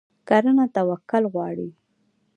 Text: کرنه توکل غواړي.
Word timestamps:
کرنه 0.27 0.65
توکل 0.75 1.23
غواړي. 1.33 1.69